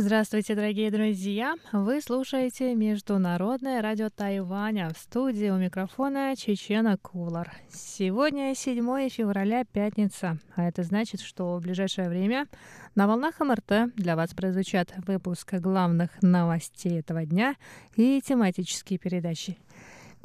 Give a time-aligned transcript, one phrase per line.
[0.00, 1.56] Здравствуйте, дорогие друзья!
[1.72, 4.90] Вы слушаете Международное радио Тайваня.
[4.94, 7.52] В студии у микрофона Чечена Кулар.
[7.68, 10.38] Сегодня 7 февраля, пятница.
[10.54, 12.46] А это значит, что в ближайшее время
[12.94, 17.56] на волнах МРТ для вас прозвучат выпуск главных новостей этого дня
[17.96, 19.58] и тематические передачи.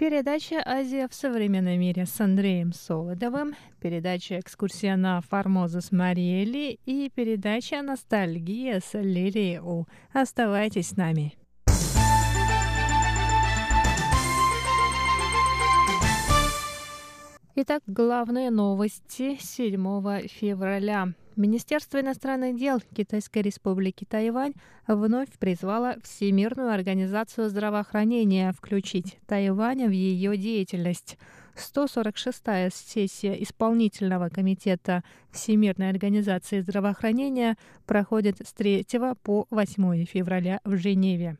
[0.03, 7.09] Передача «Азия в современном мире» с Андреем Солодовым, передача «Экскурсия на Формозу» с Мариэлли и
[7.09, 9.87] передача «Ностальгия» с Лилией У.
[10.11, 11.35] Оставайтесь с нами.
[17.55, 21.13] Итак, главные новости 7 февраля.
[21.35, 24.53] Министерство иностранных дел Китайской республики Тайвань
[24.87, 31.17] вновь призвало Всемирную организацию здравоохранения включить Тайвань в ее деятельность.
[31.55, 38.85] 146-я сессия исполнительного комитета Всемирной организации здравоохранения проходит с 3
[39.23, 41.37] по 8 февраля в Женеве.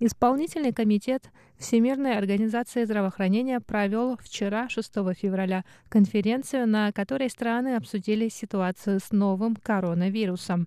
[0.00, 8.98] Исполнительный комитет Всемирной организации здравоохранения провел вчера, 6 февраля, конференцию, на которой страны обсудили ситуацию
[8.98, 10.66] с новым коронавирусом.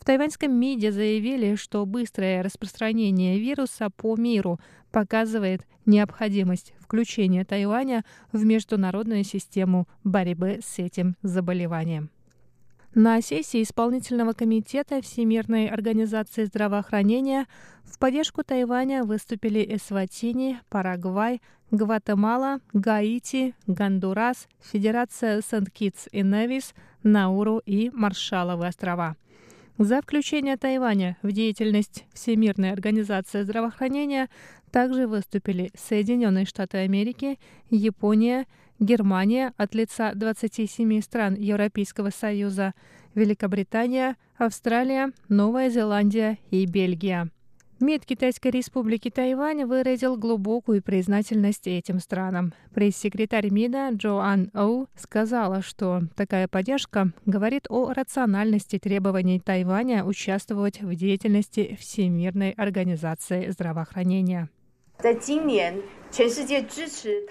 [0.00, 4.60] В тайваньском МИДе заявили, что быстрое распространение вируса по миру
[4.92, 12.10] показывает необходимость включения Тайваня в международную систему борьбы с этим заболеванием.
[13.00, 17.46] На сессии исполнительного комитета Всемирной организации здравоохранения
[17.84, 27.88] в поддержку Тайваня выступили Эсватини, Парагвай, Гватемала, Гаити, Гондурас, Федерация Сент-Китс и Невис, Науру и
[27.94, 29.14] Маршалловы острова.
[29.78, 34.28] За включение Тайваня в деятельность Всемирной организации здравоохранения
[34.72, 37.38] также выступили Соединенные Штаты Америки,
[37.70, 38.46] Япония,
[38.80, 42.74] Германия от лица 27 стран Европейского Союза,
[43.14, 47.30] Великобритания, Австралия, Новая Зеландия и Бельгия.
[47.80, 52.52] МИД Китайской республики Тайвань выразил глубокую признательность этим странам.
[52.74, 60.92] Пресс-секретарь МИДа Джоан Оу сказала, что такая поддержка говорит о рациональности требований Тайваня участвовать в
[60.96, 64.48] деятельности Всемирной организации здравоохранения.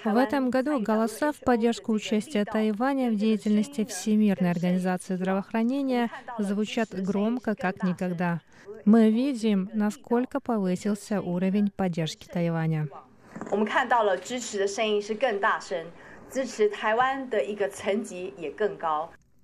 [0.05, 7.55] В этом году голоса в поддержку участия Тайваня в деятельности Всемирной организации здравоохранения звучат громко,
[7.55, 8.39] как никогда.
[8.85, 12.87] Мы видим, насколько повысился уровень поддержки Тайваня.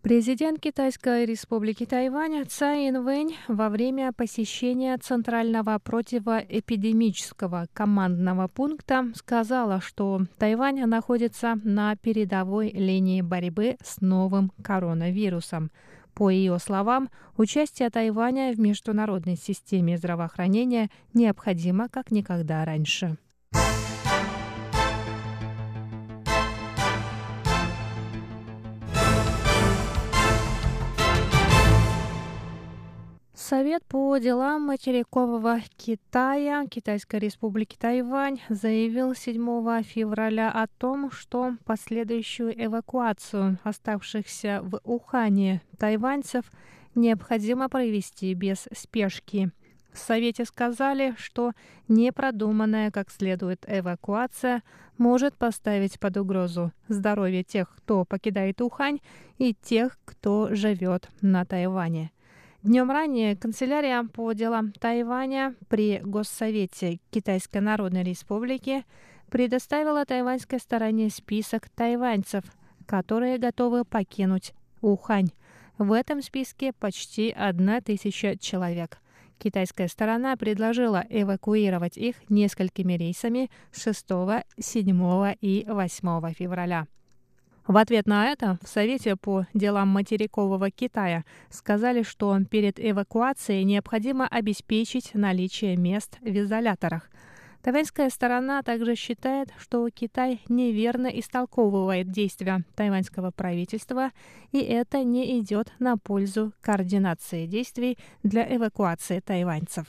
[0.03, 10.23] Президент Китайской республики Тайвань Цай Инвэнь во время посещения Центрального противоэпидемического командного пункта сказала, что
[10.37, 15.71] Тайвань находится на передовой линии борьбы с новым коронавирусом.
[16.13, 23.15] По ее словам, участие Тайваня в международной системе здравоохранения необходимо как никогда раньше.
[33.53, 42.51] Совет по делам материкового Китая Китайской республики Тайвань заявил 7 февраля о том, что последующую
[42.65, 46.51] эвакуацию оставшихся в Ухане тайваньцев
[46.95, 49.51] необходимо провести без спешки.
[49.91, 51.51] В Совете сказали, что
[51.87, 54.63] непродуманная как следует эвакуация
[54.97, 58.99] может поставить под угрозу здоровье тех, кто покидает Ухань,
[59.37, 62.11] и тех, кто живет на Тайване.
[62.63, 68.85] Днем ранее канцелярия по делам Тайваня при Госсовете Китайской Народной Республики
[69.29, 72.45] предоставила тайваньской стороне список тайваньцев,
[72.85, 75.31] которые готовы покинуть Ухань.
[75.77, 78.99] В этом списке почти одна тысяча человек.
[79.39, 84.05] Китайская сторона предложила эвакуировать их несколькими рейсами 6,
[84.57, 86.87] 7 и 8 февраля.
[87.65, 94.27] В ответ на это в Совете по делам материкового Китая сказали, что перед эвакуацией необходимо
[94.27, 97.09] обеспечить наличие мест в изоляторах.
[97.61, 104.11] Тайваньская сторона также считает, что Китай неверно истолковывает действия тайваньского правительства,
[104.51, 109.85] и это не идет на пользу координации действий для эвакуации тайваньцев.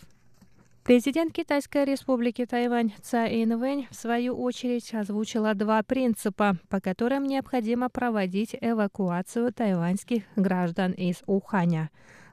[0.84, 7.88] Президент Китайской республики Тайвань Цай Инвэнь в свою очередь озвучила два принципа, по которым необходимо
[7.88, 11.88] проводить эвакуацию тайваньских граждан из Уханя.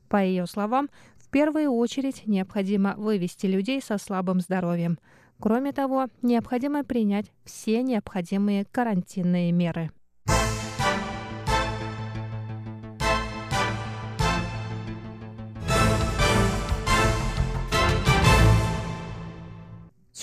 [0.10, 5.00] По ее словам, в первую очередь необходимо вывести людей со слабым здоровьем.
[5.40, 9.92] Кроме того, необходимо принять все необходимые карантинные меры.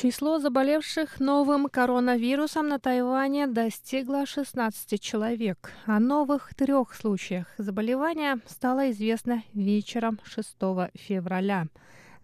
[0.00, 5.72] Число заболевших новым коронавирусом на Тайване достигло 16 человек.
[5.86, 10.56] О новых трех случаях заболевания стало известно вечером 6
[10.94, 11.66] февраля.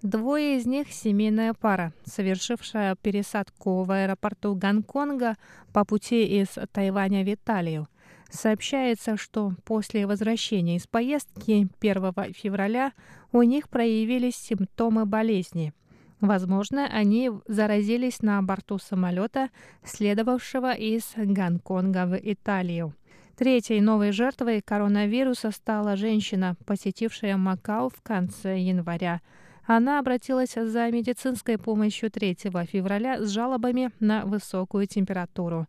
[0.03, 5.35] Двое из них– семейная пара, совершившая пересадку в аэропорту Гонконга
[5.73, 7.89] по пути из Тайваня в Италию.
[8.31, 12.93] Сообщается, что после возвращения из поездки 1 февраля
[13.33, 15.73] у них проявились симптомы болезни–
[16.25, 19.51] Возможно, они заразились на борту самолета,
[19.85, 22.95] следовавшего из Гонконга в Италию.
[23.37, 29.21] Третьей новой жертвой коронавируса стала женщина, посетившая Макао в конце января.
[29.67, 32.39] Она обратилась за медицинской помощью 3
[32.73, 35.67] февраля с жалобами на высокую температуру.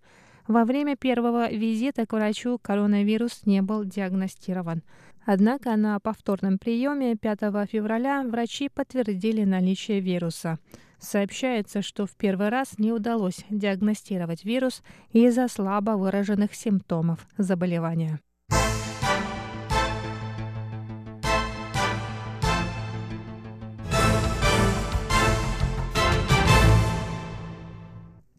[0.48, 4.84] Во время первого визита к врачу коронавирус не был диагностирован.
[5.26, 7.40] Однако на повторном приеме 5
[7.70, 10.60] февраля врачи подтвердили наличие вируса.
[11.00, 18.20] Сообщается, что в первый раз не удалось диагностировать вирус из-за слабо выраженных симптомов заболевания.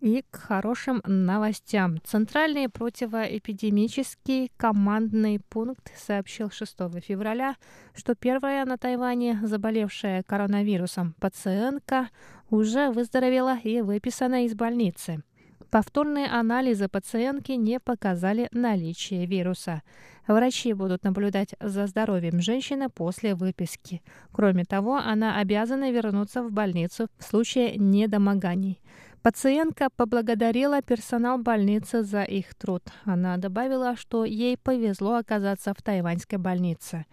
[0.06, 2.00] И к хорошим новостям.
[2.04, 7.56] Центральный противоэпидемический командный пункт сообщил 6 февраля,
[7.92, 12.10] что первая на Тайване заболевшая коронавирусом пациентка
[12.50, 15.24] уже выздоровела и выписана из больницы.
[15.70, 19.82] Повторные анализы пациентки не показали наличие вируса.
[20.28, 24.02] Врачи будут наблюдать за здоровьем женщины после выписки.
[24.30, 28.80] Кроме того, она обязана вернуться в больницу в случае недомоганий.
[29.26, 32.84] Пациентка поблагодарила персонал больницы за их труд.
[33.04, 37.06] Она добавила, что ей повезло оказаться в тайваньской больнице.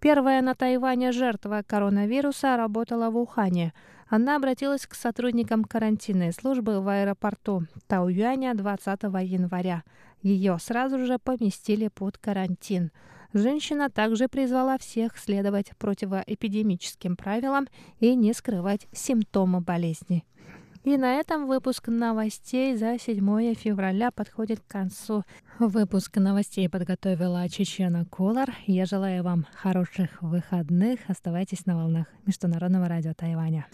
[0.00, 3.74] Первая на Тайване жертва коронавируса работала в Ухане.
[4.08, 9.82] Она обратилась к сотрудникам карантинной службы в аэропорту Тауюаня 20 января.
[10.22, 12.92] Ее сразу же поместили под карантин.
[13.34, 17.68] Женщина также призвала всех следовать противоэпидемическим правилам
[18.00, 20.24] и не скрывать симптомы болезни.
[20.84, 25.24] И на этом выпуск новостей за 7 февраля подходит к концу.
[25.58, 28.54] Выпуск новостей подготовила Чечена Кулар.
[28.66, 31.00] Я желаю вам хороших выходных.
[31.08, 33.66] Оставайтесь на волнах Международного радио Тайваня.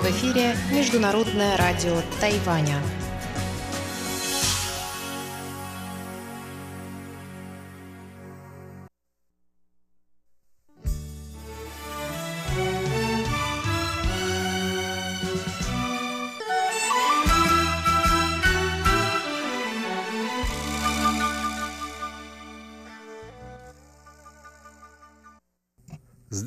[0.00, 2.80] В эфире Международное радио Тайваня.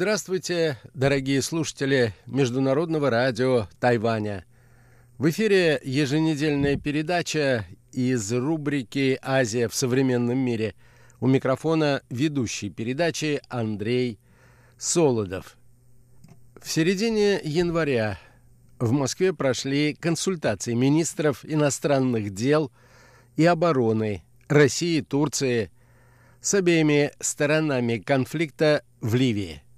[0.01, 4.45] Здравствуйте, дорогие слушатели Международного радио Тайваня.
[5.17, 10.73] В эфире еженедельная передача из рубрики «Азия в современном мире».
[11.19, 14.19] У микрофона ведущий передачи Андрей
[14.77, 15.57] Солодов.
[16.61, 18.17] В середине января
[18.79, 22.71] в Москве прошли консультации министров иностранных дел
[23.35, 25.71] и обороны России и Турции
[26.39, 29.61] с обеими сторонами конфликта в Ливии–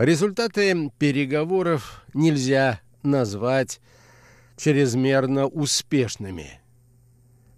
[0.00, 3.82] Результаты переговоров нельзя назвать
[4.56, 6.58] чрезмерно успешными.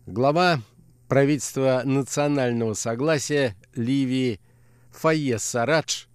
[0.06, 0.60] Глава
[1.06, 4.40] правительства национального согласия Ливии
[4.90, 6.06] Фаез Сарадж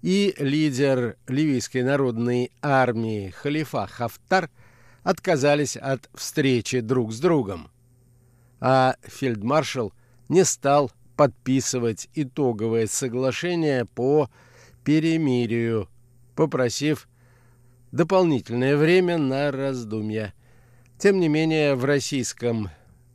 [0.00, 4.48] и лидер ливийской народной армии Халифа Хафтар
[5.02, 7.70] отказались от встречи друг с другом,
[8.60, 9.92] а фельдмаршал
[10.30, 14.30] не стал подписывать итоговое соглашение по
[14.86, 15.88] перемирию,
[16.36, 17.08] попросив
[17.90, 20.32] дополнительное время на раздумья.
[20.96, 22.70] Тем не менее, в российском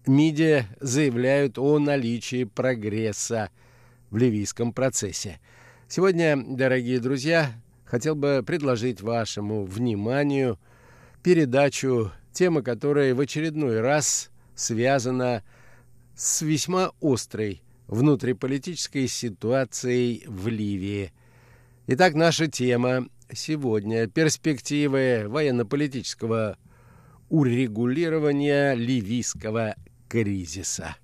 [0.05, 3.51] МИДе заявляют о наличии прогресса
[4.09, 5.39] в ливийском процессе.
[5.87, 7.53] Сегодня, дорогие друзья,
[7.85, 10.59] хотел бы предложить вашему вниманию
[11.23, 15.41] передачу, тема которой в очередной раз связана
[16.15, 21.13] с весьма острой внутриполитической ситуацией в Ливии–
[21.87, 26.55] Итак, наша тема сегодня– перспективы военно-политического
[27.27, 29.75] урегулирования ливийского
[30.07, 30.95] кризиса.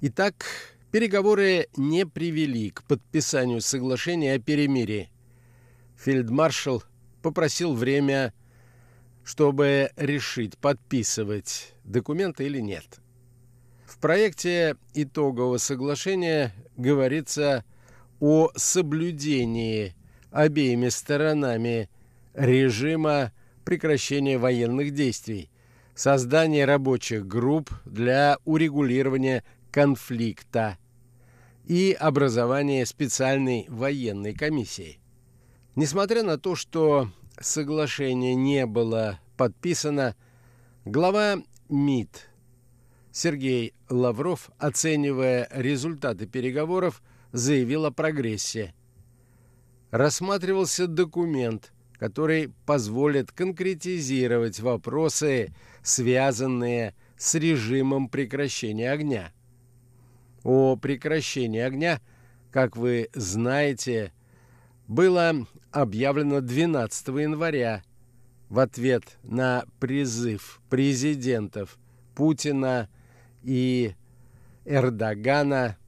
[0.00, 5.10] Итак, переговоры не привели к подписанию соглашения о перемирии.
[5.98, 6.84] Фельдмаршал
[7.20, 8.32] попросил время,
[9.22, 12.86] чтобы решить, подписывать документы или нет.
[13.84, 17.62] В проекте итогового соглашения говорится
[18.18, 19.94] о соблюдении
[20.30, 21.90] обеими сторонами
[22.32, 23.32] режима
[23.66, 25.50] прекращения военных действий,
[25.94, 30.78] создания рабочих групп для урегулирования конфликта
[31.66, 35.00] и образования специальной военной комиссии.
[35.74, 40.16] Несмотря на то, что соглашение не было подписано,
[40.84, 42.30] глава МИД
[43.12, 48.74] Сергей Лавров, оценивая результаты переговоров, заявил о прогрессе.
[49.90, 59.32] Рассматривался документ, который позволит конкретизировать вопросы, связанные с режимом прекращения огня.
[60.46, 62.00] О прекращении огня,
[62.52, 64.12] как вы знаете,
[64.86, 67.82] было объявлено 12 января
[68.48, 71.78] в ответ на призыв президентов
[72.14, 72.88] Путина
[73.42, 73.96] и
[74.64, 75.78] Эрдогана,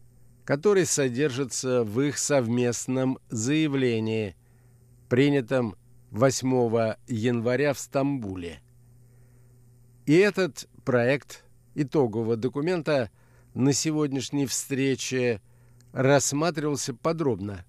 [0.44, 4.34] который содержится в их совместном заявлении,
[5.08, 5.76] принятом
[6.10, 8.58] 8 января в Стамбуле.
[10.06, 11.44] И этот проект
[11.76, 13.08] итогового документа
[13.58, 15.42] на сегодняшней встрече
[15.92, 17.64] рассматривался подробно.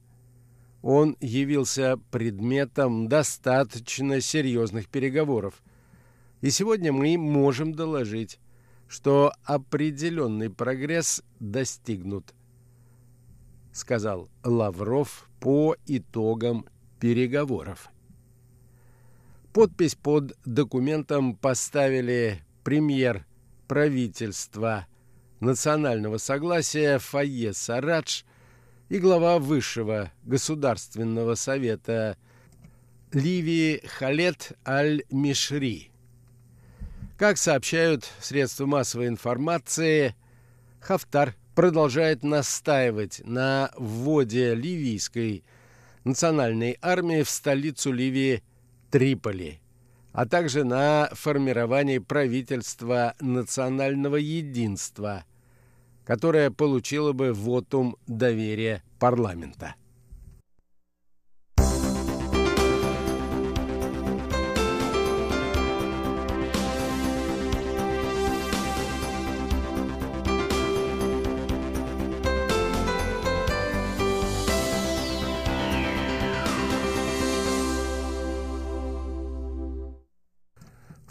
[0.84, 5.64] Он явился предметом достаточно серьезных переговоров.
[6.42, 8.40] И сегодня мы можем доложить,
[8.88, 12.36] что определенный прогресс достигнут,
[13.74, 16.68] сказал Лавров по итогам
[17.00, 17.90] переговоров.
[19.54, 23.26] Подпись под документом поставили премьер
[23.68, 24.86] правительства
[25.40, 28.24] национального согласия Фае Сарадж
[28.90, 32.18] и глава Высшего государственного совета
[33.12, 35.92] Ливии Халет Аль-Мишри.
[37.18, 40.16] Как сообщают средства массовой информации,
[40.80, 45.44] Хафтар продолжает настаивать на вводе ливийской
[46.06, 48.44] национальной армии в столицу Ливии
[48.90, 49.60] Триполи,
[50.12, 55.26] а также на формировании правительства национального единства,
[56.06, 59.76] которое получило бы вотум доверия парламента.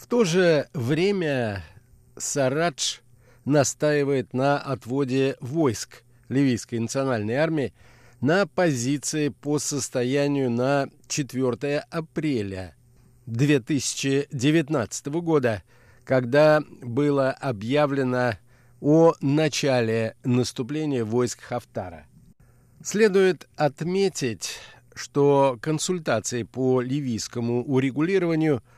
[0.07, 1.65] То же время
[2.17, 2.99] Сарадж
[3.45, 7.75] настаивает на отводе войск ливийской национальной армии
[8.21, 12.77] на позиции по состоянию на 4 апреля
[13.27, 15.65] 2019 года,
[16.05, 18.35] когда было объявлено
[18.81, 22.07] о начале наступления войск Хафтара.
[22.85, 24.61] Следует отметить,
[24.95, 28.63] что консультации по ливийскому урегулированию–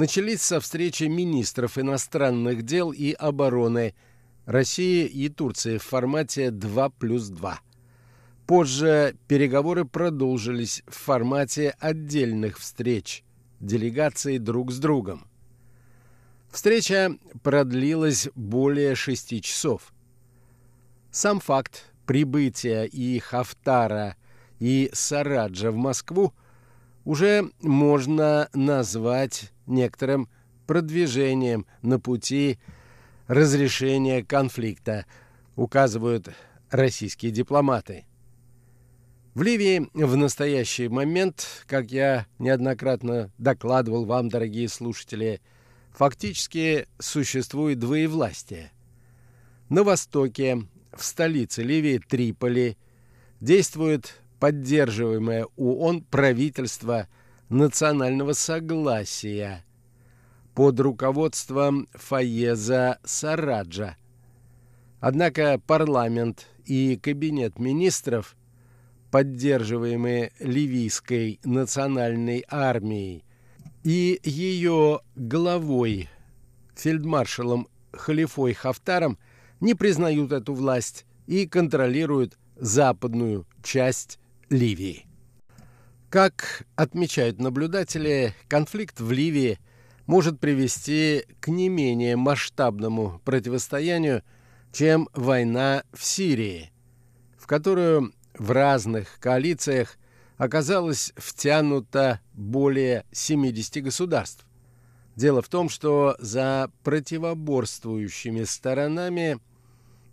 [0.00, 3.94] начались со встречи министров иностранных дел и обороны
[4.46, 7.60] России и Турции в формате 2 плюс 2.
[8.46, 13.22] Позже переговоры продолжились в формате отдельных встреч
[13.60, 15.26] делегаций друг с другом.
[16.50, 19.92] Встреча продлилась более шести часов.
[21.10, 24.16] Сам факт прибытия и Хафтара,
[24.60, 26.32] и Сараджа в Москву
[27.04, 30.28] уже можно назвать некоторым
[30.66, 32.58] продвижением на пути
[33.26, 35.06] разрешения конфликта,
[35.56, 36.28] указывают
[36.70, 38.04] российские дипломаты.
[39.34, 45.40] В Ливии в настоящий момент, как я неоднократно докладывал вам, дорогие слушатели,
[45.92, 48.72] фактически существует двоевластие.
[49.68, 52.76] На востоке, в столице Ливии Триполи,
[53.40, 57.06] действует поддерживаемое ООН правительство
[57.50, 59.64] национального согласия
[60.54, 63.96] под руководством Фаеза Сараджа.
[65.00, 68.36] Однако парламент и кабинет министров,
[69.10, 73.24] поддерживаемые ливийской национальной армией
[73.82, 76.08] и ее главой,
[76.76, 79.18] фельдмаршалом Халифой Хафтаром,
[79.60, 85.09] не признают эту власть и контролируют западную часть Ливии.
[86.10, 89.60] Как отмечают наблюдатели, конфликт в Ливии
[90.06, 94.24] может привести к не менее масштабному противостоянию
[94.72, 96.72] чем война в Сирии,
[97.38, 99.98] в которую в разных коалициях
[100.36, 104.46] оказалось втянуто более 70 государств.
[105.16, 109.38] Дело в том, что за противоборствующими сторонами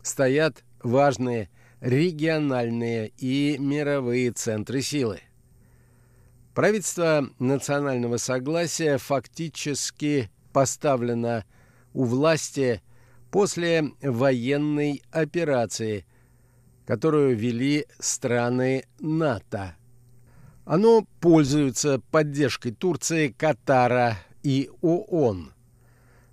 [0.01, 1.49] стоят важные
[1.79, 5.21] региональные и мировые центры силы.
[6.57, 11.45] Правительство национального согласия фактически поставлено
[11.93, 12.81] у власти
[13.29, 16.07] после военной операции,
[16.87, 19.75] которую вели страны НАТО.
[20.65, 25.53] Оно пользуется поддержкой Турции, Катара и ООН.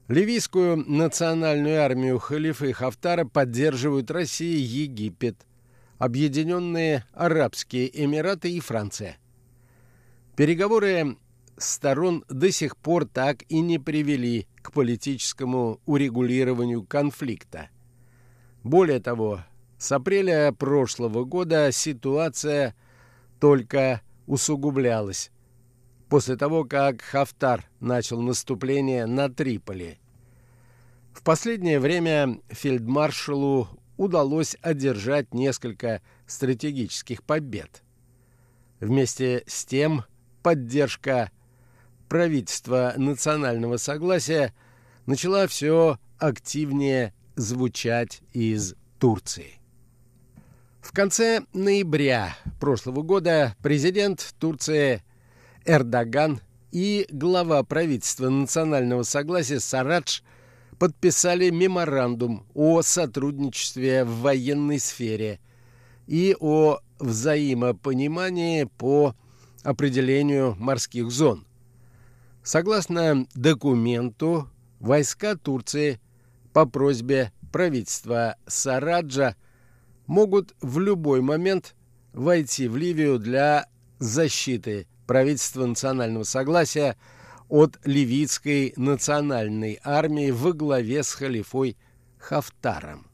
[0.09, 5.37] Ливийскую национальную армию халифа и Хафтара поддерживают Россия, Египет,
[5.99, 9.19] Объединенные Арабские Эмираты и Франция.
[10.36, 11.16] Переговоры
[11.56, 17.68] сторон до сих пор так и не привели к политическому урегулированию конфликта.
[18.64, 19.44] Более того,
[19.78, 22.74] с апреля прошлого года ситуация
[23.38, 25.30] только усугублялась
[26.08, 29.98] после того, как Хафтар начал наступление на Триполи.
[31.12, 37.82] В последнее время фельдмаршалу удалось одержать несколько стратегических побед.
[38.80, 40.04] Вместе с тем
[40.44, 41.30] поддержка
[42.08, 44.54] правительства национального согласия
[45.06, 49.54] начала все активнее звучать из Турции.
[50.82, 55.02] В конце ноября прошлого года президент Турции
[55.64, 56.40] Эрдоган
[56.72, 60.20] и глава правительства национального согласия Сарадж
[60.78, 65.40] подписали меморандум о сотрудничестве в военной сфере
[66.06, 69.14] и о взаимопонимании по
[69.64, 71.47] определению морских зон.
[72.43, 76.00] Согласно документу, войска Турции
[76.52, 79.34] по просьбе правительства Сараджа
[80.06, 81.75] могут в любой момент
[82.12, 83.67] войти в Ливию для
[83.99, 86.97] защиты правительства национального согласия
[87.49, 91.76] от ливийской национальной армии во главе с халифой
[92.19, 93.06] Хафтаром.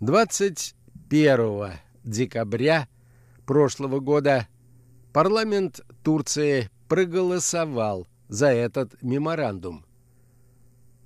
[0.00, 1.72] 21
[2.04, 2.88] декабря
[3.46, 4.48] прошлого года
[5.12, 9.84] парламент Турции проголосовал за этот меморандум.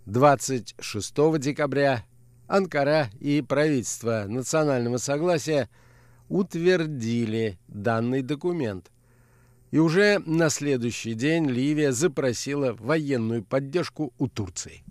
[0.06, 2.04] 26 декабря
[2.46, 5.68] Анкара и правительство национального согласия
[6.28, 8.92] утвердили данный документ.
[9.72, 14.84] И уже на следующий день Ливия запросила военную поддержку у Турции.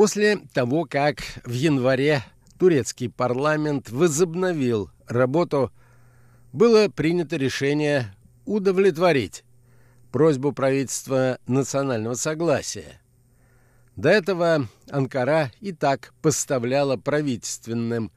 [0.00, 2.24] После того, как в январе
[2.58, 5.70] турецкий парламент возобновил работу,
[6.54, 8.14] было принято решение
[8.46, 9.44] удовлетворить
[10.10, 12.98] просьбу правительства национального согласия.
[13.94, 18.10] До этого Анкара и так поставляла правительственным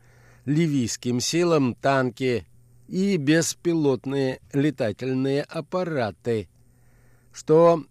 [0.46, 2.48] ливийским силам танки
[2.88, 6.48] и беспилотные летательные аппараты,
[7.34, 7.84] что,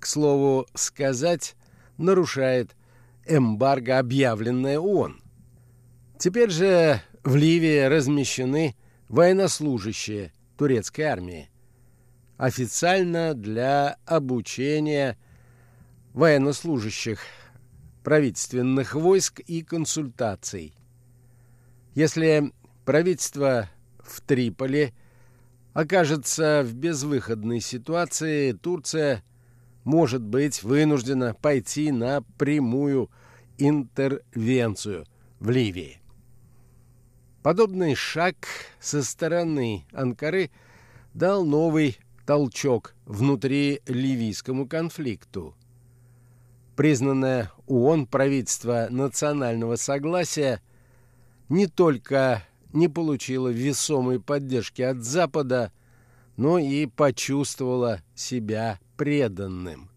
[0.00, 1.54] к слову сказать,
[1.98, 2.74] нарушает
[3.26, 5.20] эмбарго, объявленное ООН.
[6.18, 8.76] Теперь же в Ливии размещены
[9.08, 11.50] военнослужащие турецкой армии.
[12.36, 15.18] Официально для обучения
[16.12, 17.20] военнослужащих
[18.02, 20.74] правительственных войск и консультаций.
[21.94, 22.52] Если
[22.84, 24.94] правительство в Триполи
[25.72, 29.22] окажется в безвыходной ситуации, Турция–
[29.86, 33.08] может быть вынуждена пойти на прямую
[33.56, 35.06] интервенцию
[35.38, 36.00] в Ливии.
[37.44, 38.34] Подобный шаг
[38.80, 40.50] со стороны Анкары
[41.14, 45.54] дал новый толчок внутри ливийскому конфликту.
[46.74, 50.60] Признанное ООН правительство национального согласия
[51.48, 55.70] не только не получило весомой поддержки от Запада,
[56.36, 59.90] но и почувствовало себя преданным.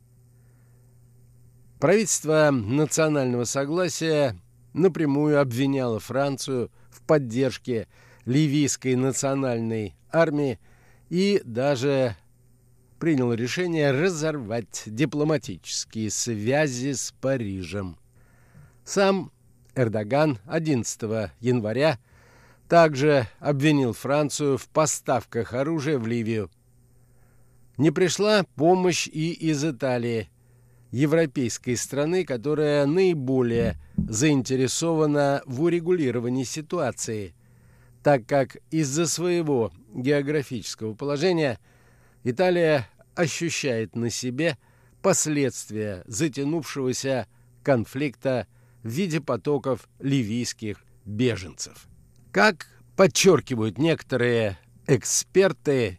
[1.80, 4.36] Правительство национального согласия
[4.74, 7.88] напрямую обвиняло Францию в поддержке
[8.26, 10.60] ливийской национальной армии
[11.10, 12.16] и даже
[13.00, 17.98] приняло решение разорвать дипломатические связи с Парижем.
[18.84, 19.32] Сам
[19.76, 21.98] Эрдоган 11 января
[22.68, 26.52] также обвинил Францию в поставках оружия в Ливию.
[27.80, 30.30] Не пришла помощь и из Италии,
[30.92, 37.34] европейской страны, которая наиболее заинтересована в урегулировании ситуации,
[38.04, 41.58] так как из-за своего географического положения
[42.26, 44.58] Италия ощущает на себе
[45.02, 47.28] последствия затянувшегося
[47.64, 48.48] конфликта
[48.84, 51.88] в виде потоков ливийских беженцев.
[52.34, 55.99] Как подчеркивают некоторые эксперты,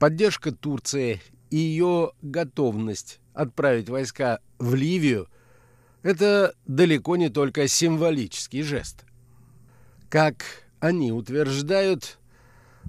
[0.00, 5.28] поддержка Турции и ее готовность отправить войска в Ливию–
[6.02, 9.04] это далеко не только символический жест.
[10.08, 10.44] Как
[10.80, 12.18] они утверждают,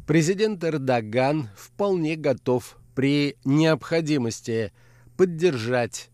[0.08, 4.72] президент Эрдоган вполне готов при необходимости
[5.18, 6.10] поддержать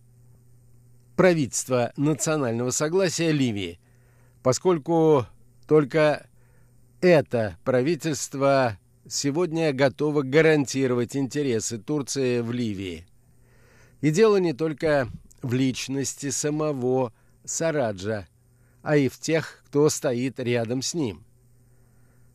[1.16, 3.80] правительство национального согласия Ливии,
[4.42, 5.28] поскольку
[5.68, 6.28] только
[7.02, 8.80] это правительство
[9.10, 13.06] сегодня готово гарантировать интересы Турции в Ливии.
[14.02, 15.10] И дело не только
[15.42, 18.28] в личности самого Сараджа,
[18.82, 21.26] а и в тех, кто стоит рядом с ним.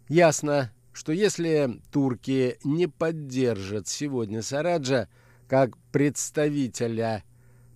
[0.09, 5.09] Ясно, что если турки не поддержат сегодня Сараджа
[5.49, 7.25] как представителя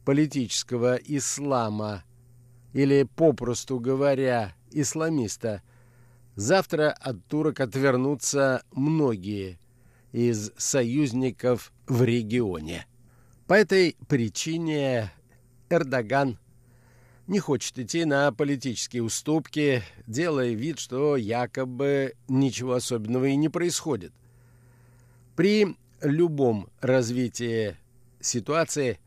[0.04, 2.04] политического ислама
[2.72, 5.62] или, попросту говоря, исламиста,
[6.36, 9.58] завтра от турок отвернутся многие
[10.12, 12.86] из союзников в регионе.
[13.46, 15.12] По этой причине
[15.68, 16.38] Эрдоган
[17.26, 24.12] не хочет идти на политические уступки, делая вид, что якобы ничего особенного и не происходит.
[25.34, 27.76] При любом развитии
[28.20, 28.98] ситуации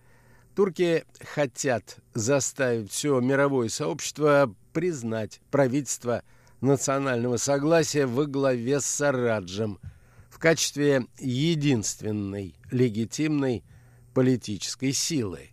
[0.55, 6.23] турки хотят заставить все мировое сообщество признать правительство
[6.61, 9.79] национального согласия во главе с Сараджем
[10.29, 13.63] в качестве единственной легитимной
[14.13, 15.49] политической силы.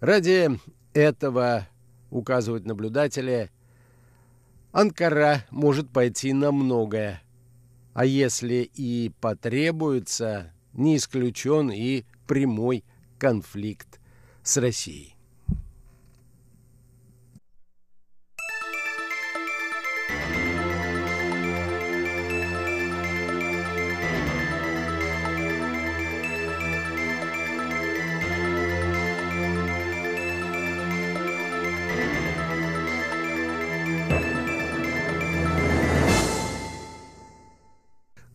[0.00, 0.50] Ради
[0.92, 1.68] этого,
[2.10, 3.50] указывают наблюдатели,
[4.72, 7.22] Анкара может пойти на многое,
[7.94, 12.84] а если и потребуется, не исключен и прямой
[13.18, 14.00] конфликт
[14.42, 15.17] с Россией.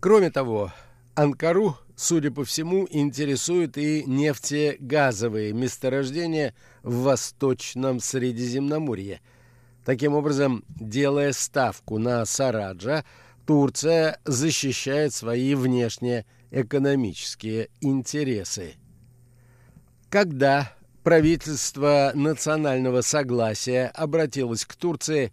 [0.03, 0.73] Кроме того,
[1.15, 9.21] Анкару, судя по всему, интересуют и нефтегазовые месторождения в Восточном Средиземноморье.
[9.85, 13.05] Таким образом, делая ставку на Сараджа,
[13.45, 18.73] Турция защищает свои внешние экономические интересы.
[20.09, 25.31] Когда правительство национального согласия обратилось к Турции,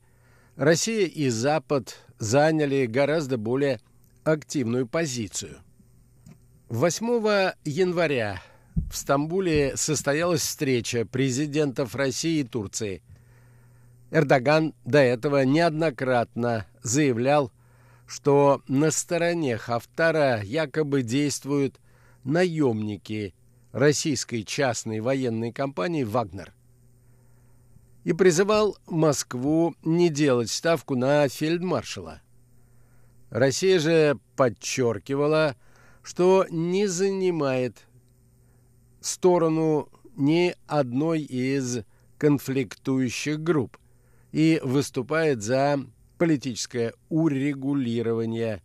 [0.54, 3.80] Россия и Запад заняли гораздо более
[4.24, 5.59] активную позицию.
[6.68, 8.42] 8 января
[8.90, 13.02] в Стамбуле состоялась встреча президентов России и Турции.
[14.11, 17.52] Эрдоган до этого неоднократно заявлял,
[18.06, 21.80] что на стороне Хафтара якобы действуют
[22.24, 23.35] наемники
[23.72, 26.52] российской частной военной компании «Вагнер»
[28.02, 32.20] и призывал Москву не делать ставку на фельдмаршала–
[33.30, 35.56] Россия же подчеркивала,
[36.02, 37.86] что не занимает
[39.00, 41.84] сторону ни одной из
[42.18, 43.78] конфликтующих групп
[44.32, 45.78] и выступает за
[46.18, 48.62] политическое урегулирование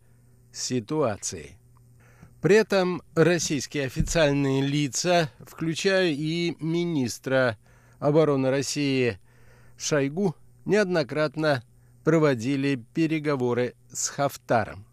[0.52, 1.58] ситуации.
[2.42, 7.56] При этом российские официальные лица, включая и министра
[7.98, 9.18] обороны России
[9.78, 11.62] Шойгу, неоднократно
[12.06, 14.86] проводили переговоры с Хафтаром.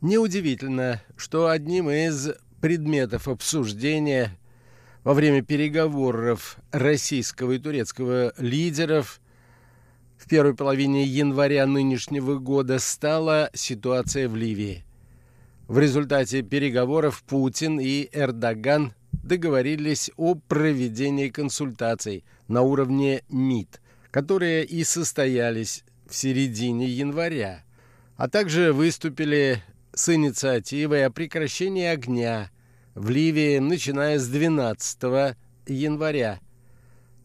[0.00, 2.30] Неудивительно, что одним из
[2.60, 4.36] предметов обсуждения
[5.04, 9.20] во время переговоров российского и турецкого лидеров
[10.18, 14.84] в первой половине января нынешнего года стала ситуация в Ливии.
[15.68, 23.79] В результате переговоров Путин и Эрдоган договорились о проведении консультаций на уровне МИД–
[24.10, 27.64] которые и состоялись в середине января,
[28.16, 29.62] а также выступили
[29.94, 32.50] с инициативой о прекращении огня
[32.94, 36.40] в Ливии, начиная с 12 января.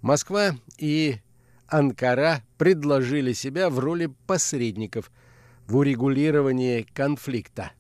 [0.02, 1.18] Москва и
[1.68, 5.12] Анкара предложили себя в роли посредников
[5.68, 7.72] в урегулировании конфликта.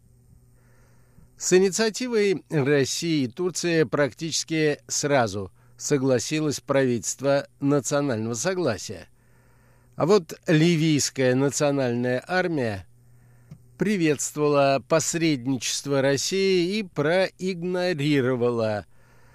[1.38, 9.08] С инициативой России и Турции практически сразу согласилось правительство национального согласия.
[9.96, 12.86] А вот ливийская национальная армия
[13.78, 18.86] приветствовала посредничество России и проигнорировала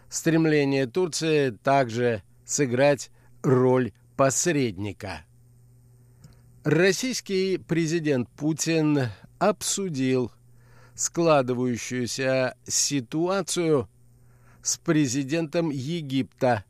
[0.09, 3.11] стремление Турции также сыграть
[3.43, 5.25] роль посредника.
[6.65, 10.31] Российский президент Путин обсудил
[10.95, 13.89] складывающуюся ситуацию
[14.63, 16.65] с президентом Египта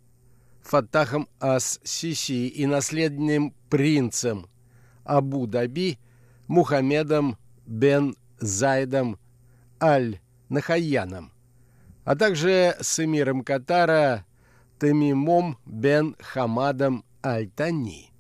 [0.63, 4.47] Фатахом Ас-Сиси и наследным принцем
[5.05, 5.99] Абу-Даби
[6.47, 9.19] Мухаммедом бен Зайдом
[9.83, 11.33] Аль-Нахаяном,
[12.05, 14.27] а также с эмиром Катара
[14.79, 18.11] Тамимом бен Хамадом Аль-Тани.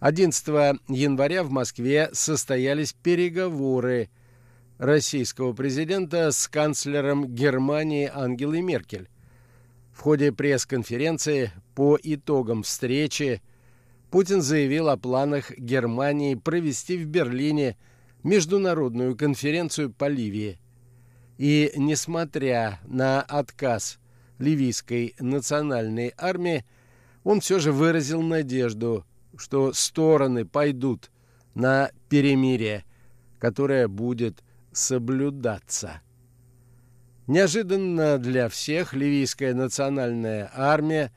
[0.00, 4.08] 11 января в Москве состоялись переговоры
[4.80, 9.10] российского президента с канцлером Германии Ангелой Меркель.
[9.92, 13.42] В ходе пресс-конференции по итогам встречи
[14.10, 17.76] Путин заявил о планах Германии провести в Берлине
[18.22, 20.58] международную конференцию по Ливии.
[21.36, 23.98] И, несмотря на отказ
[24.38, 26.64] ливийской национальной армии,
[27.22, 29.04] он все же выразил надежду,
[29.36, 31.10] что стороны пойдут
[31.54, 32.86] на перемирие,
[33.38, 36.00] которое будет соблюдаться.
[37.26, 41.12] Неожиданно для всех ливийская национальная армия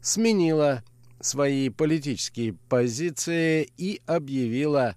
[0.00, 0.82] сменила
[1.20, 4.96] свои политические позиции и объявила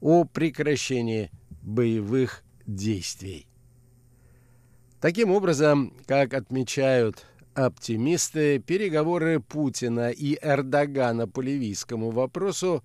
[0.00, 1.30] о прекращении
[1.62, 3.46] боевых действий.
[5.00, 12.82] Таким образом, как отмечают оптимисты, переговоры Путина и Эрдогана по ливийскому вопросу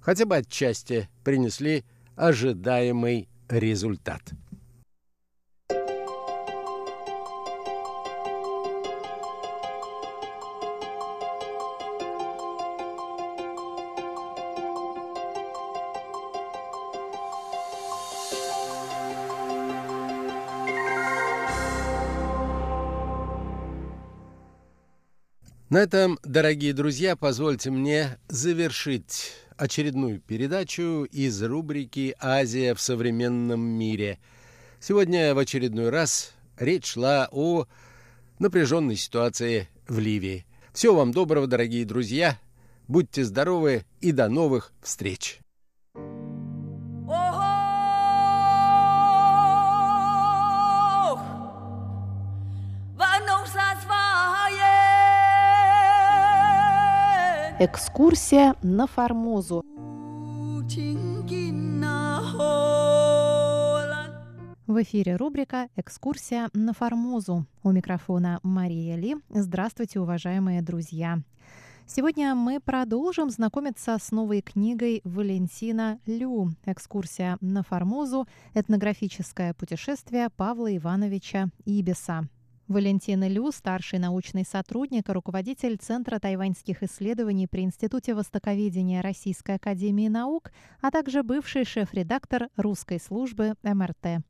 [0.00, 1.84] хотя бы отчасти принесли
[2.16, 4.22] ожидаемый результат.
[25.72, 34.18] На этом, дорогие друзья, позвольте мне завершить очередную передачу из рубрики «Азия в современном мире».
[34.80, 37.66] Сегодня в очередной раз речь шла о
[38.40, 40.44] напряженной ситуации в Ливии.
[40.72, 42.40] Всего вам доброго, дорогие друзья.
[42.88, 45.38] Будьте здоровы и до новых встреч.
[57.64, 59.62] Экскурсия на Формозу.
[64.66, 67.46] В эфире рубрика «Экскурсия на Формозу».
[67.62, 69.14] У микрофона Мария Ли.
[69.30, 71.20] Здравствуйте, уважаемые друзья.
[71.86, 78.26] Сегодня мы продолжим знакомиться с новой книгой Валентина Лю «Экскурсия на Формозу.
[78.54, 82.28] Этнографическое путешествие Павла Ивановича Ибиса».
[82.68, 90.08] Валентина Лю, старший научный сотрудник и руководитель Центра тайваньских исследований при Институте востоковедения Российской академии
[90.08, 94.22] наук, а также бывший шеф-редактор русской службы МРТ.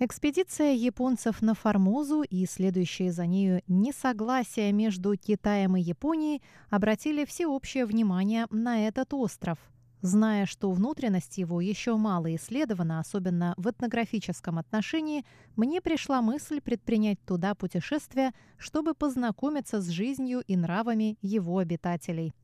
[0.00, 7.86] Экспедиция японцев на Формозу и следующее за нею несогласие между Китаем и Японией обратили всеобщее
[7.86, 9.58] внимание на этот остров–
[10.04, 15.24] Зная, что внутренность его еще мало исследована, особенно в этнографическом отношении,
[15.56, 22.34] мне пришла мысль предпринять туда путешествие, чтобы познакомиться с жизнью и нравами его обитателей.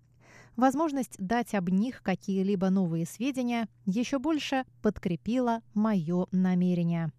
[0.57, 7.13] Возможность дать об них какие-либо новые сведения еще больше подкрепила мое намерение.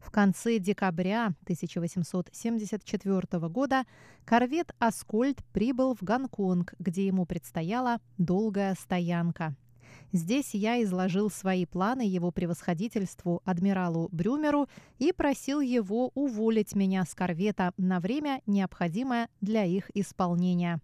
[0.00, 3.84] В конце декабря 1874 года
[4.26, 9.56] корвет «Аскольд» прибыл в Гонконг, где ему предстояла долгая стоянка–
[10.12, 14.68] Здесь я изложил свои планы его превосходительству адмиралу Брюмеру
[14.98, 20.80] и просил его уволить меня с корвета на время, необходимое для их исполнения.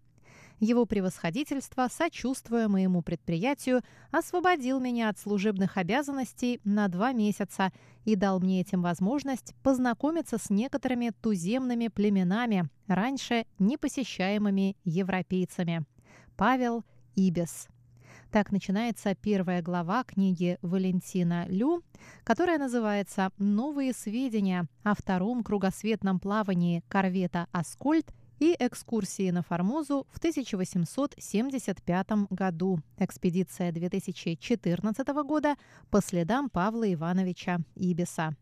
[0.60, 7.72] Его превосходительство, сочувствуя моему предприятию, освободил меня от служебных обязанностей на два месяца
[8.04, 15.84] и дал мне этим возможность познакомиться с некоторыми туземными племенами, раньше не посещаемыми европейцами.
[16.36, 16.84] Павел
[17.16, 17.68] Ибис
[18.34, 21.84] Так начинается первая глава книги Валентина Лю,
[22.24, 30.18] которая называется «Новые сведения о втором кругосветном плавании корвета «Аскольд» и экскурсии на Формозу в
[30.18, 32.80] 1875 году.
[32.98, 35.54] Экспедиция 2014 года
[35.90, 38.34] по следам Павла Ивановича Ибиса.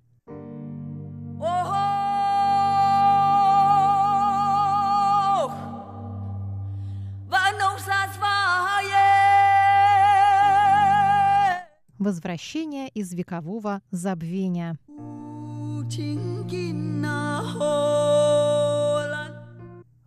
[12.03, 14.77] Возвращение из векового забвения.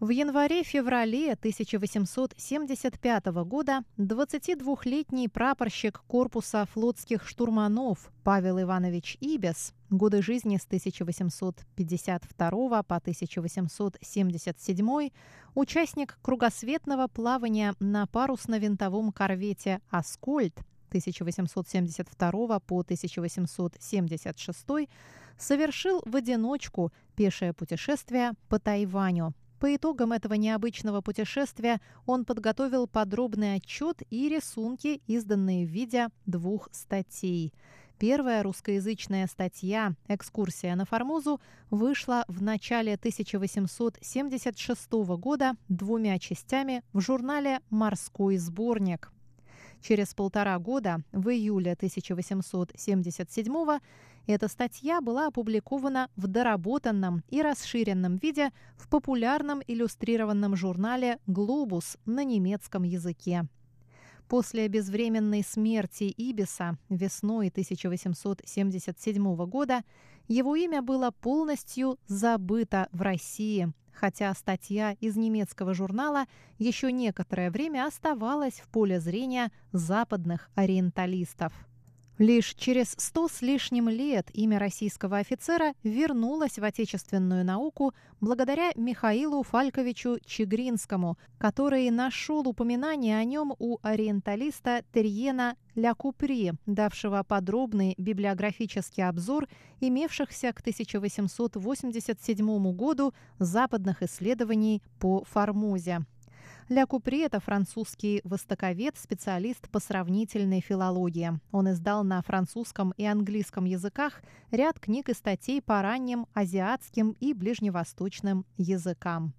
[0.01, 10.65] В январе-феврале 1875 года 22-летний прапорщик корпуса флотских штурманов Павел Иванович Ибес, годы жизни с
[10.65, 15.09] 1852 по 1877,
[15.53, 20.61] участник кругосветного плавания на парусно-винтовом корвете «Аскольд»
[20.99, 24.89] 1872 по 1876,
[25.37, 33.55] совершил в одиночку пешее путешествие по Тайваню– по итогам этого необычного путешествия он подготовил подробный
[33.55, 37.53] отчет и рисунки, изданные в виде двух статей.
[37.97, 41.39] Первая русскоязычная статья «Экскурсия на Формозу»
[41.71, 49.13] вышла в начале 1876 года двумя частями в журнале «Морской сборник».
[49.87, 53.79] Через полтора года, в июле 1877
[54.25, 62.23] эта статья была опубликована в доработанном и расширенном виде в популярном иллюстрированном журнале «Глобус» на
[62.23, 63.45] немецком языке.
[64.27, 69.83] После безвременной смерти Ибиса весной 1877 года
[70.27, 76.25] его имя было полностью забыто в России, хотя статья из немецкого журнала
[76.57, 81.53] еще некоторое время оставалась в поле зрения западных ориенталистов.
[82.17, 89.43] Лишь через сто с лишним лет имя российского офицера вернулось в отечественную науку благодаря Михаилу
[89.43, 99.03] Фальковичу Чегринскому, который нашел упоминание о нем у ориенталиста Терьена Ля Купри, давшего подробный библиографический
[99.03, 99.49] обзор
[99.81, 106.05] имевшихся к 1887 году западных исследований по Формозе.
[106.67, 111.39] Ля Купри– это французский востоковед, специалист по сравнительной филологии.
[111.51, 117.33] Он издал на французском и английском языках ряд книг и статей по ранним азиатским и
[117.35, 119.35] ближневосточным языкам.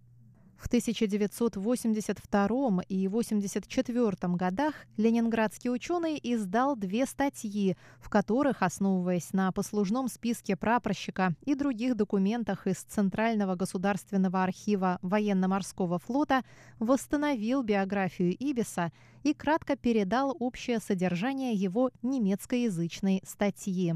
[0.56, 10.08] В 1982 и 1984 годах ленинградский ученый издал две статьи, в которых, основываясь на послужном
[10.08, 16.42] списке прапорщика и других документах из Центрального государственного архива военно-морского флота,
[16.78, 18.92] восстановил биографию Ибиса
[19.24, 23.94] и кратко передал общее содержание его немецкоязычной статьи.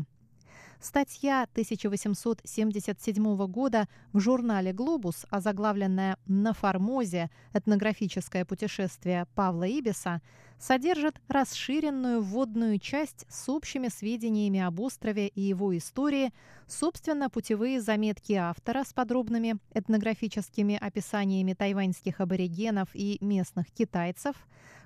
[0.83, 7.31] Статья 1877 года в журнале «Глобус», озаглавленная «На Формозе.
[7.53, 10.23] Этнографическое путешествие Павла Ибиса»,
[10.59, 16.33] содержит расширенную вводную часть с общими сведениями об острове и его истории,
[16.67, 24.35] собственно, путевые заметки автора с подробными этнографическими описаниями тайваньских аборигенов и местных китайцев,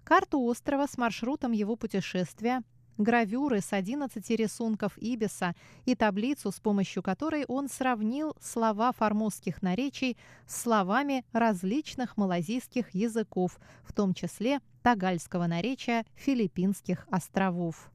[0.02, 2.64] карту острова с маршрутом его путешествия,
[2.98, 5.54] гравюры с 11 рисунков Ибиса
[5.84, 13.58] и таблицу, с помощью которой он сравнил слова формозских наречий с словами различных малазийских языков,
[13.82, 17.90] в том числе тагальского наречия филиппинских островов.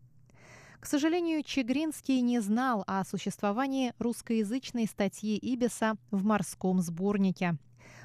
[0.80, 7.58] К сожалению, Чегринский не знал о существовании русскоязычной статьи Ибиса в морском сборнике.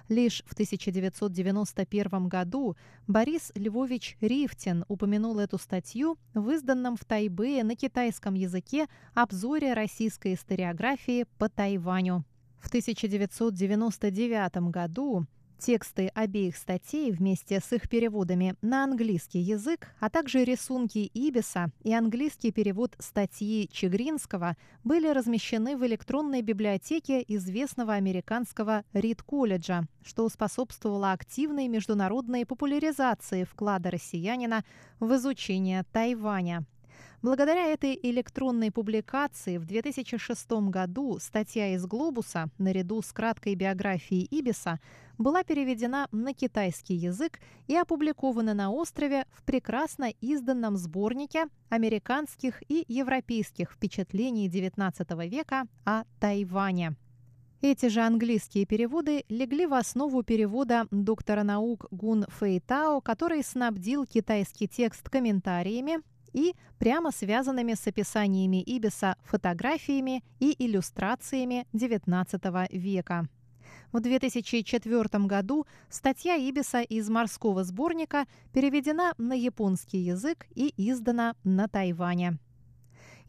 [0.08, 7.74] Лишь в 1991 году Борис Львович Рифтин упомянул эту статью в изданном в Тайбэе на
[7.74, 12.24] китайском языке обзоре российской историографии по Тайваню.
[12.58, 15.26] В 1999 году
[15.58, 21.94] Тексты обеих статей вместе с их переводами на английский язык, а также рисунки Ибиса и
[21.94, 31.68] английский перевод статьи Чегринского были размещены в электронной библиотеке известного американского Рид-колледжа, что способствовало активной
[31.68, 34.64] международной популяризации вклада россиянина
[35.00, 36.64] в изучение Тайваня.
[37.24, 44.78] Благодаря этой электронной публикации в 2006 году статья из «Глобуса» наряду с краткой биографией Ибиса
[45.18, 52.84] была переведена на китайский язык и опубликована на острове в прекрасно изданном сборнике американских и
[52.88, 56.96] европейских впечатлений XIX века о Тайване.
[57.60, 64.68] Эти же английские переводы легли в основу перевода доктора наук Гун Фэйтао, который снабдил китайский
[64.68, 66.00] текст комментариями
[66.34, 73.28] и прямо связанными с описаниями Ибиса фотографиями и иллюстрациями XIX века.
[73.94, 81.68] В 2004 году статья Ибиса из морского сборника переведена на японский язык и издана на
[81.68, 82.38] Тайване.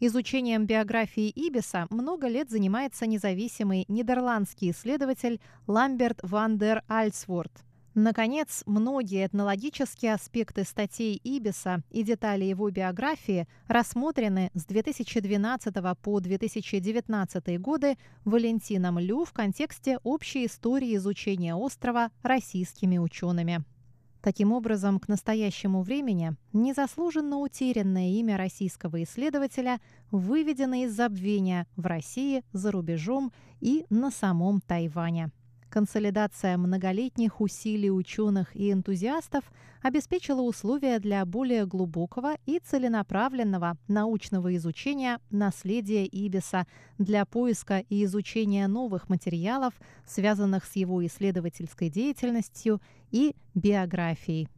[0.00, 7.65] Изучением биографии Ибиса много лет занимается независимый нидерландский исследователь Ламберт ван дер Альсворт.
[7.98, 17.58] Наконец, многие этнологические аспекты статей Ибиса и детали его биографии рассмотрены с 2012 по 2019
[17.58, 23.64] годы Валентином Лю в контексте общей истории изучения острова российскими учеными.
[24.20, 29.80] Таким образом, к настоящему времени незаслуженно утерянное имя российского исследователя
[30.10, 33.32] выведено из забвения в России, за рубежом
[33.62, 35.30] и на самом Тайване.
[35.76, 39.44] Консолидация многолетних усилий ученых и энтузиастов
[39.82, 46.66] обеспечила условия для более глубокого и целенаправленного научного изучения наследия Ибиса
[46.96, 49.74] для поиска и изучения новых материалов,
[50.06, 54.48] связанных с его исследовательской деятельностью и биографией.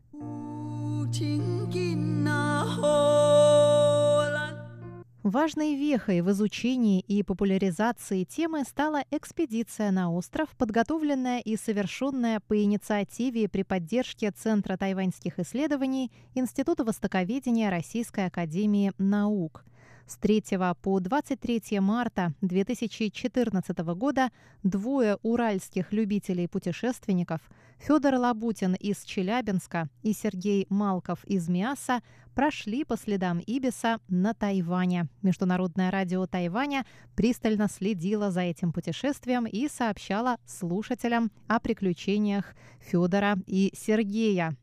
[5.24, 12.62] Важной вехой в изучении и популяризации темы стала экспедиция на остров, подготовленная и совершенная по
[12.62, 19.64] инициативе при поддержке Центра тайваньских исследований Института востоковедения Российской академии наук–
[20.08, 20.42] с 3
[20.80, 24.30] по 23 марта 2014 года
[24.62, 27.40] двое уральских любителей-путешественников
[27.78, 32.02] Федор Лабутин из Челябинска и Сергей Малков из Миаса
[32.34, 35.08] прошли по следам Ибиса на Тайване.
[35.22, 43.72] Международное радио Тайваня пристально следило за этим путешествием и сообщало слушателям о приключениях Федора и
[43.76, 44.56] Сергея.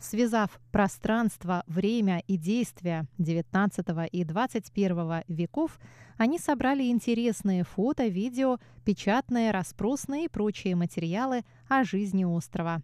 [0.00, 5.78] Связав пространство, время и действия XIX и XXI веков,
[6.16, 12.82] они собрали интересные фото, видео, печатные, распросные и прочие материалы о жизни острова.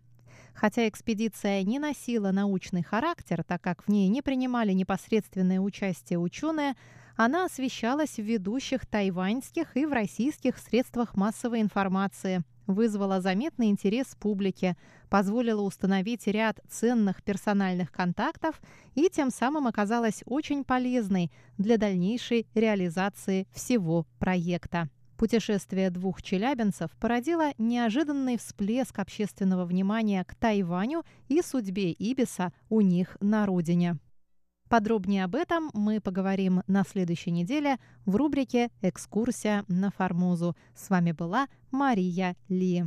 [0.53, 6.75] Хотя экспедиция не носила научный характер, так как в ней не принимали непосредственное участие ученые,
[7.17, 14.77] она освещалась в ведущих тайваньских и в российских средствах массовой информации– вызвала заметный интерес публики,
[15.09, 18.61] позволила установить ряд ценных персональных контактов
[18.95, 24.89] и тем самым оказалась очень полезной для дальнейшей реализации всего проекта.
[25.17, 33.17] Путешествие двух челябинцев породило неожиданный всплеск общественного внимания к Тайваню и судьбе Ибиса у них
[33.21, 33.97] на родине.
[34.69, 40.57] Подробнее об этом мы поговорим на следующей неделе в рубрике «Экскурсия на Формозу».
[40.75, 42.85] С вами была Мария Ли.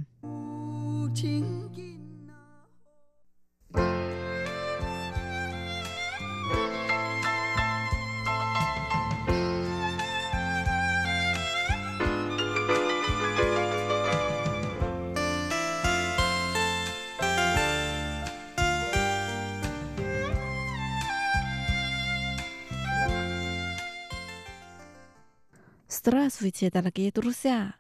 [26.02, 27.76] Здравствуйте, дорогие друзья!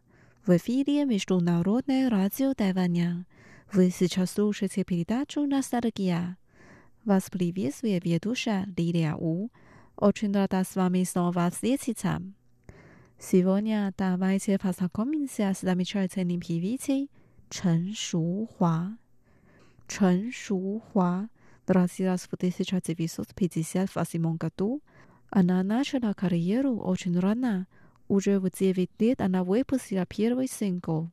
[0.45, 3.25] В эфире Международное радио Тайваня.
[3.71, 6.37] Вы сейчас слушаете передачу «Ностальгия».
[7.05, 9.49] Вас приветствует ведущая Лилия У.
[9.95, 12.21] Очень рада с вами снова встретиться.
[13.17, 17.09] Сегодня давайте познакомимся с замечательным певицей
[17.49, 18.97] Чен Шухуа.
[19.87, 21.29] Чен Шухуа
[21.67, 24.81] родилась в 1958 году.
[25.29, 27.65] Она начала карьеру очень рано–
[28.09, 31.09] уже в 9 лет она выпустила первый сингл.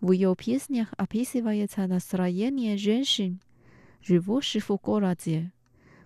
[0.00, 3.40] В ее песнях описывается настроение женщин,
[4.02, 5.52] живущих в городе.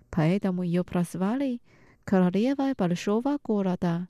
[0.09, 1.59] Поэтому ее прозвали
[2.05, 4.07] королевой большого города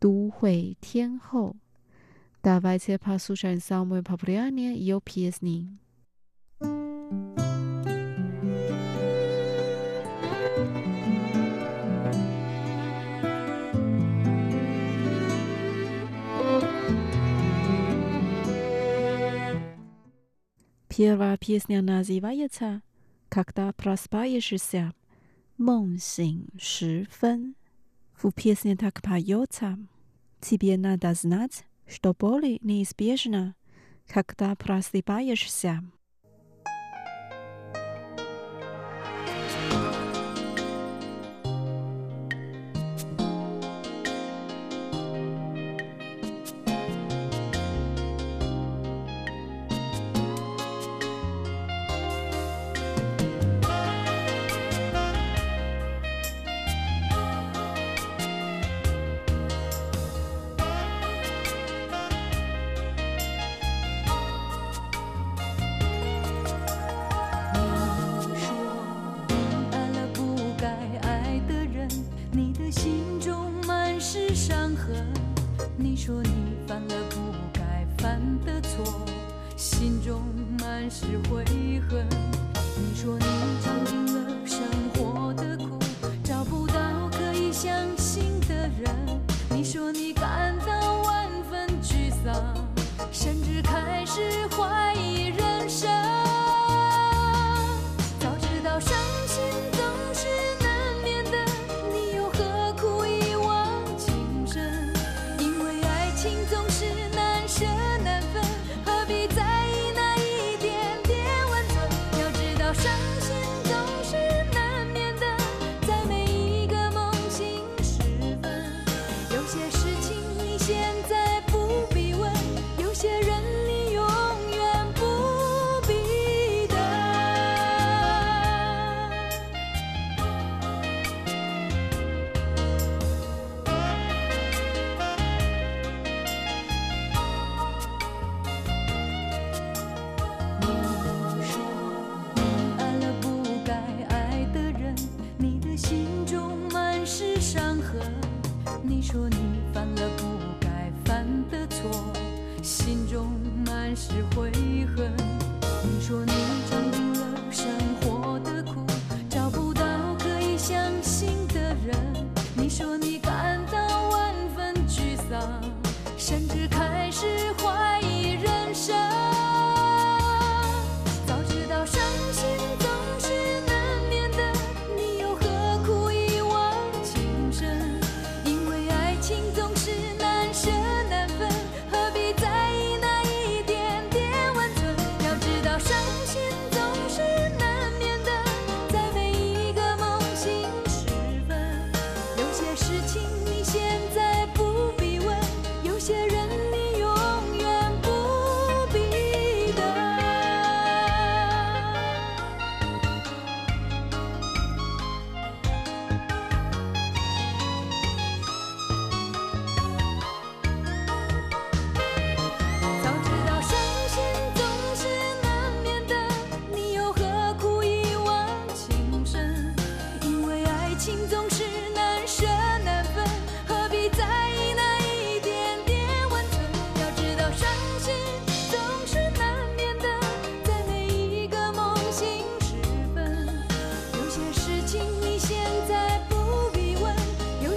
[0.00, 1.54] Духуй Тенхо.
[2.42, 5.78] Давайте послушаем самые популярные ее песни.
[20.98, 22.82] Первая песня называется
[23.28, 24.92] «Когда просыпаешься,
[25.56, 27.54] Монсин Шифен».
[28.20, 29.78] В песне так поется.
[30.40, 33.54] Тебе надо знать, что боли неизбежно,
[34.08, 35.84] когда просыпаешься.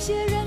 [0.02, 0.41] 些人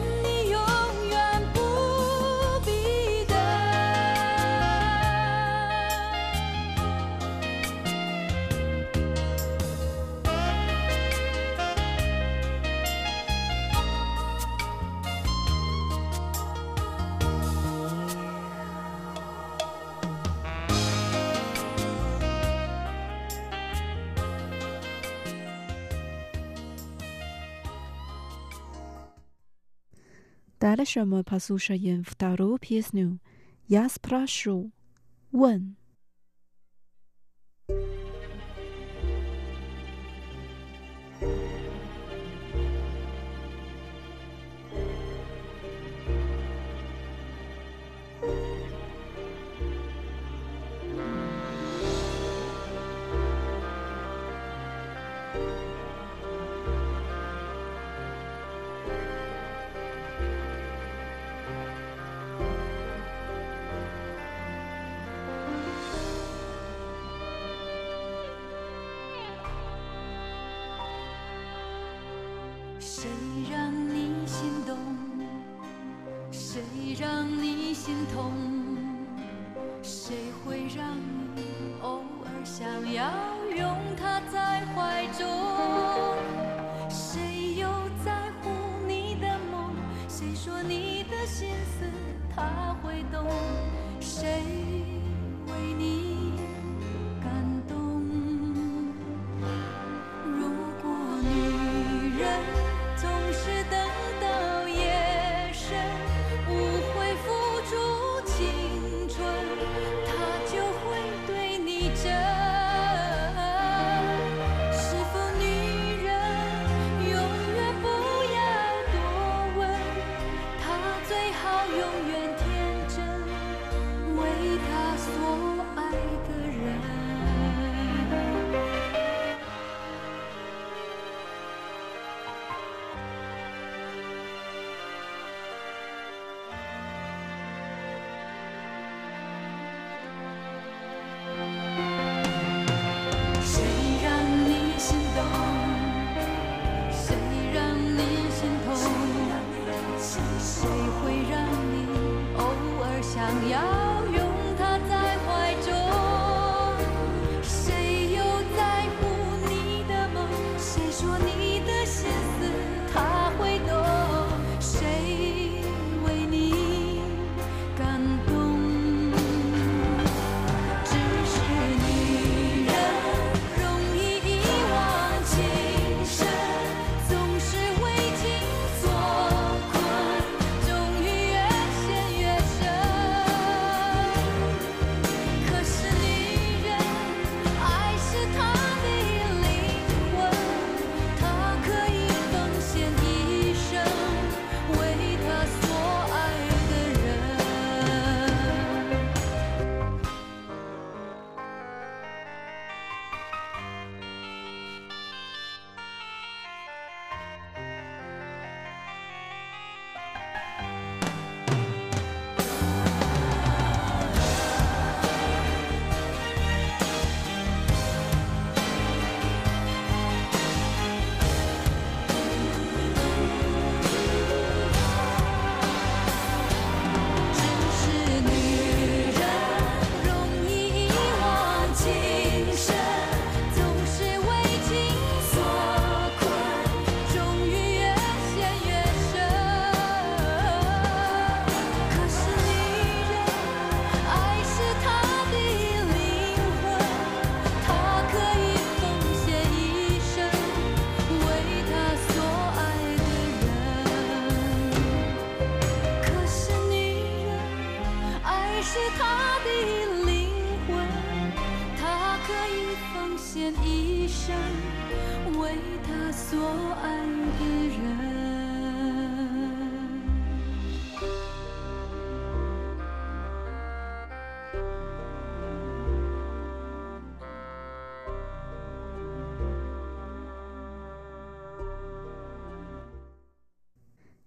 [30.64, 33.20] Дальше мы послушаем вторую песню
[33.68, 34.72] «Я спрошу».
[35.30, 35.76] 问。
[111.84, 112.33] each.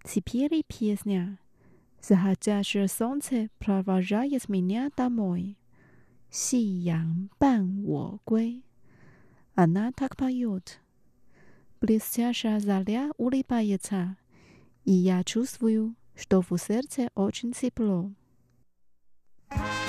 [0.09, 1.37] Теперь песня.
[2.01, 5.57] Заходящее солнце провожает меня домой.
[6.31, 8.63] Сиян бан во гуй.
[9.55, 10.79] Она так поет.
[11.81, 14.15] Блестящая заря улыбается.
[14.85, 18.11] И я чувствую, что в сердце очень тепло.
[19.49, 19.86] thank you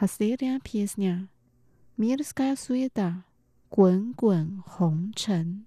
[0.00, 1.28] Pasiria piesnia,
[1.98, 3.24] mirskaya suida，
[3.68, 5.66] 滚滚红尘。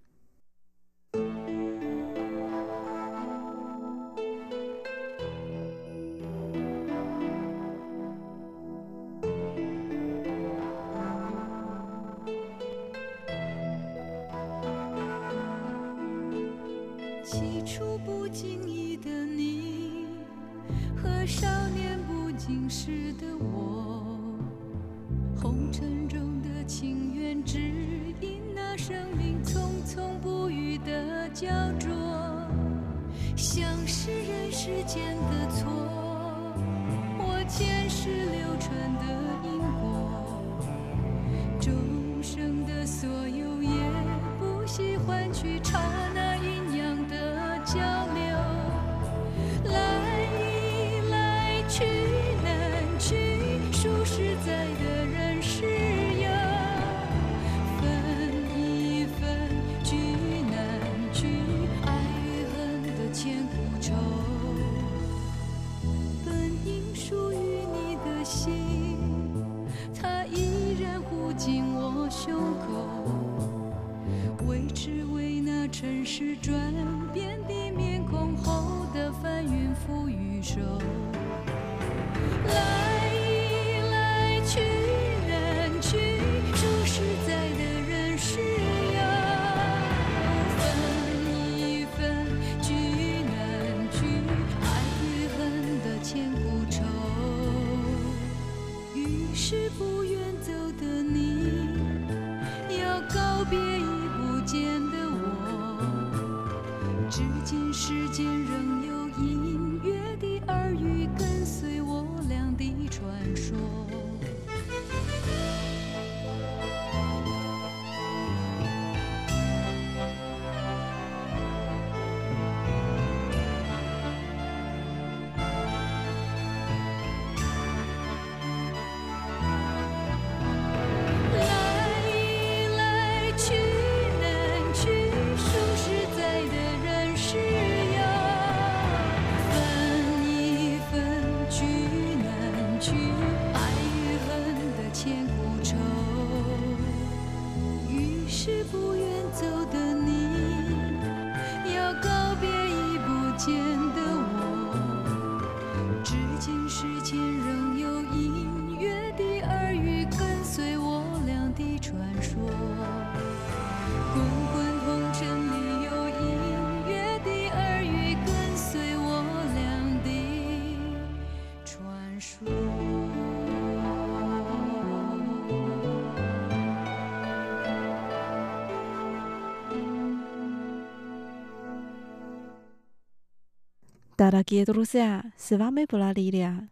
[184.23, 186.69] Stara Gedrusia, Sivame Bulalia,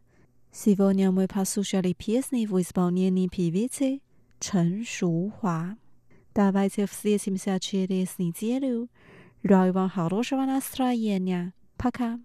[0.54, 4.00] Sivoniamwe Pasushali Piesni Vispaunieni Pivice,
[4.40, 5.76] Chen Shu Hua.
[6.34, 8.88] Dawajce w Sliesim Sachiri Snizielu,
[9.44, 12.20] Rajwan Haroshawana Strajenia, paka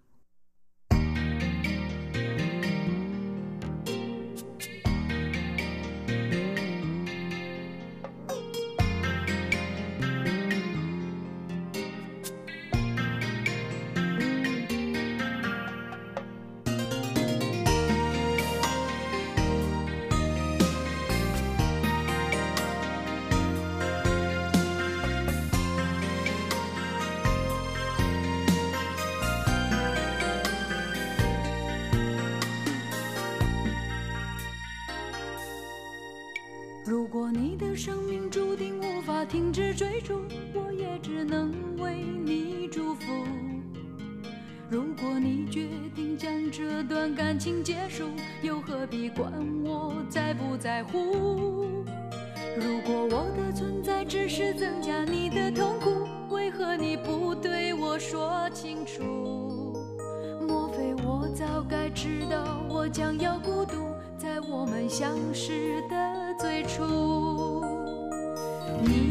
[39.29, 40.23] 停止追逐
[40.55, 43.13] 我也只能为你祝福。
[44.71, 48.05] 如果你决定将这段感情结束
[48.43, 49.33] 又何必管
[49.65, 51.85] 我在不在乎？
[52.57, 59.03] 如果我的存在只是增加你的痛苦为何你不对我说清楚？
[60.49, 67.63] 莫非我早该知道我将要孤独在我们相识的最初？
[68.83, 69.09] 你